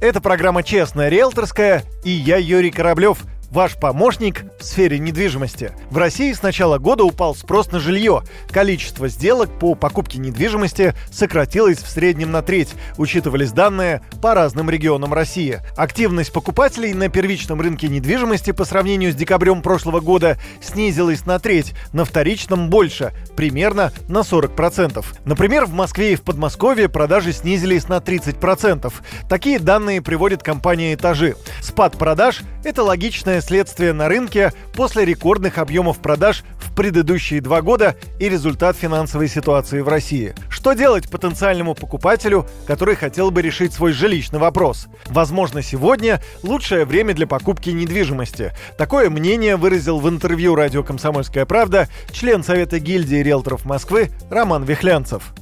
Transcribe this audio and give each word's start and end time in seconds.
Это 0.00 0.20
программа 0.20 0.62
«Честная 0.62 1.08
риэлторская» 1.08 1.84
и 2.04 2.10
я 2.10 2.38
Юрий 2.38 2.70
Кораблев– 2.70 3.18
ваш 3.50 3.76
помощник 3.76 4.44
в 4.58 4.64
сфере 4.64 4.98
недвижимости. 4.98 5.72
В 5.90 5.98
России 5.98 6.32
с 6.32 6.42
начала 6.42 6.78
года 6.78 7.04
упал 7.04 7.34
спрос 7.34 7.72
на 7.72 7.80
жилье. 7.80 8.22
Количество 8.50 9.08
сделок 9.08 9.50
по 9.58 9.74
покупке 9.74 10.18
недвижимости 10.18 10.94
сократилось 11.10 11.78
в 11.78 11.88
среднем 11.88 12.30
на 12.30 12.42
треть. 12.42 12.74
Учитывались 12.96 13.52
данные 13.52 14.02
по 14.22 14.34
разным 14.34 14.70
регионам 14.70 15.12
России. 15.12 15.60
Активность 15.76 16.32
покупателей 16.32 16.94
на 16.94 17.08
первичном 17.08 17.60
рынке 17.60 17.88
недвижимости 17.88 18.52
по 18.52 18.64
сравнению 18.64 19.12
с 19.12 19.16
декабрем 19.16 19.62
прошлого 19.62 20.00
года 20.00 20.38
снизилась 20.60 21.26
на 21.26 21.38
треть, 21.38 21.74
на 21.92 22.04
вторичном 22.04 22.70
больше, 22.70 23.12
примерно 23.36 23.92
на 24.08 24.18
40%. 24.18 25.04
Например, 25.24 25.66
в 25.66 25.72
Москве 25.72 26.12
и 26.12 26.16
в 26.16 26.22
Подмосковье 26.22 26.88
продажи 26.88 27.32
снизились 27.32 27.88
на 27.88 27.98
30%. 27.98 28.92
Такие 29.28 29.58
данные 29.58 30.02
приводит 30.02 30.42
компания 30.42 30.94
«Этажи». 30.94 31.34
Спад 31.60 31.98
продаж– 31.98 32.42
это 32.64 32.82
логичное 32.82 33.39
следствие 33.40 33.92
на 33.92 34.08
рынке 34.08 34.52
после 34.74 35.04
рекордных 35.04 35.58
объемов 35.58 35.98
продаж 35.98 36.44
в 36.58 36.74
предыдущие 36.74 37.40
два 37.40 37.62
года 37.62 37.96
и 38.18 38.28
результат 38.28 38.76
финансовой 38.76 39.28
ситуации 39.28 39.80
в 39.80 39.88
России. 39.88 40.34
Что 40.48 40.72
делать 40.74 41.10
потенциальному 41.10 41.74
покупателю, 41.74 42.46
который 42.66 42.94
хотел 42.94 43.30
бы 43.30 43.42
решить 43.42 43.72
свой 43.72 43.92
жилищный 43.92 44.38
вопрос? 44.38 44.86
Возможно, 45.06 45.62
сегодня 45.62 46.22
лучшее 46.42 46.84
время 46.84 47.14
для 47.14 47.26
покупки 47.26 47.70
недвижимости. 47.70 48.52
Такое 48.78 49.10
мнение 49.10 49.56
выразил 49.56 49.98
в 50.00 50.08
интервью 50.08 50.54
радио 50.54 50.82
«Комсомольская 50.82 51.46
правда» 51.46 51.88
член 52.12 52.42
Совета 52.42 52.78
гильдии 52.78 53.22
риэлторов 53.22 53.64
Москвы 53.64 54.10
Роман 54.30 54.64
Вихлянцев. 54.64 55.32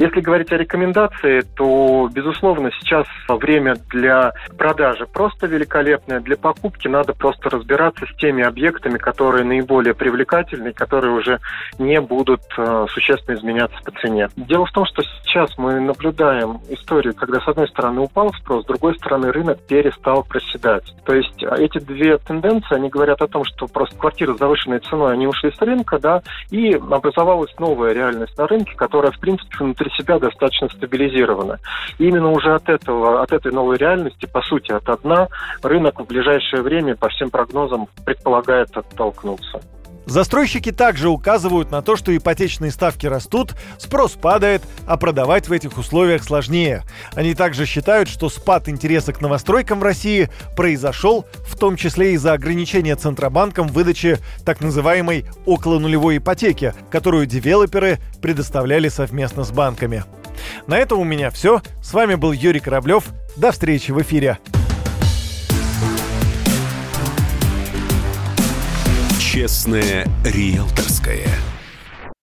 Если 0.00 0.22
говорить 0.22 0.50
о 0.50 0.56
рекомендации, 0.56 1.42
то, 1.54 2.08
безусловно, 2.10 2.70
сейчас 2.80 3.06
время 3.28 3.74
для 3.90 4.32
продажи 4.56 5.06
просто 5.06 5.46
великолепное. 5.46 6.20
Для 6.20 6.38
покупки 6.38 6.88
надо 6.88 7.12
просто 7.12 7.50
разбираться 7.50 8.06
с 8.06 8.16
теми 8.16 8.42
объектами, 8.42 8.96
которые 8.96 9.44
наиболее 9.44 9.92
привлекательны, 9.92 10.72
которые 10.72 11.12
уже 11.12 11.38
не 11.78 12.00
будут 12.00 12.40
э, 12.56 12.86
существенно 12.88 13.36
изменяться 13.36 13.76
по 13.84 13.90
цене. 14.00 14.30
Дело 14.36 14.64
в 14.64 14.72
том, 14.72 14.86
что 14.86 15.02
сейчас 15.02 15.50
мы 15.58 15.78
наблюдаем 15.80 16.60
историю, 16.70 17.14
когда 17.14 17.38
с 17.40 17.48
одной 17.48 17.68
стороны 17.68 18.00
упал 18.00 18.32
спрос, 18.32 18.64
с 18.64 18.66
другой 18.66 18.96
стороны 18.96 19.30
рынок 19.30 19.58
перестал 19.68 20.24
проседать. 20.24 20.94
То 21.04 21.12
есть 21.12 21.44
а, 21.44 21.56
эти 21.56 21.76
две 21.78 22.16
тенденции, 22.16 22.74
они 22.74 22.88
говорят 22.88 23.20
о 23.20 23.28
том, 23.28 23.44
что 23.44 23.66
просто 23.66 23.96
квартиры 23.96 24.34
с 24.34 24.38
завышенной 24.38 24.78
ценой, 24.78 25.12
они 25.12 25.26
ушли 25.26 25.52
с 25.52 25.60
рынка, 25.60 25.98
да, 25.98 26.22
и 26.50 26.72
образовалась 26.72 27.54
новая 27.58 27.92
реальность 27.92 28.38
на 28.38 28.46
рынке, 28.46 28.72
которая, 28.74 29.12
в 29.12 29.20
принципе, 29.20 29.58
внутри 29.58 29.89
себя 29.90 30.18
достаточно 30.18 30.68
стабилизирована. 30.68 31.58
И 31.98 32.06
именно 32.06 32.30
уже 32.30 32.54
от 32.54 32.68
этого, 32.68 33.22
от 33.22 33.32
этой 33.32 33.52
новой 33.52 33.76
реальности, 33.76 34.26
по 34.26 34.42
сути, 34.42 34.72
от 34.72 35.02
дна, 35.02 35.28
рынок 35.62 36.00
в 36.00 36.06
ближайшее 36.06 36.62
время, 36.62 36.96
по 36.96 37.08
всем 37.08 37.30
прогнозам, 37.30 37.88
предполагает 38.04 38.76
оттолкнуться. 38.76 39.60
Застройщики 40.10 40.72
также 40.72 41.08
указывают 41.08 41.70
на 41.70 41.82
то, 41.82 41.94
что 41.94 42.14
ипотечные 42.14 42.72
ставки 42.72 43.06
растут, 43.06 43.54
спрос 43.78 44.14
падает, 44.14 44.60
а 44.84 44.96
продавать 44.96 45.48
в 45.48 45.52
этих 45.52 45.78
условиях 45.78 46.24
сложнее. 46.24 46.82
Они 47.14 47.32
также 47.32 47.64
считают, 47.64 48.08
что 48.08 48.28
спад 48.28 48.68
интереса 48.68 49.12
к 49.12 49.20
новостройкам 49.20 49.78
в 49.78 49.84
России 49.84 50.28
произошел 50.56 51.26
в 51.46 51.56
том 51.56 51.76
числе 51.76 52.14
из-за 52.14 52.32
ограничения 52.32 52.96
Центробанком 52.96 53.68
выдачи 53.68 54.18
так 54.44 54.60
называемой 54.60 55.26
околонулевой 55.46 56.16
ипотеки, 56.16 56.74
которую 56.90 57.26
девелоперы 57.26 58.00
предоставляли 58.20 58.88
совместно 58.88 59.44
с 59.44 59.52
банками. 59.52 60.02
На 60.66 60.76
этом 60.76 60.98
у 60.98 61.04
меня 61.04 61.30
все. 61.30 61.62
С 61.80 61.92
вами 61.92 62.16
был 62.16 62.32
Юрий 62.32 62.58
Кораблев. 62.58 63.04
До 63.36 63.52
встречи 63.52 63.92
в 63.92 64.02
эфире. 64.02 64.38
Честное 69.40 70.06
риэлторское. 70.22 71.26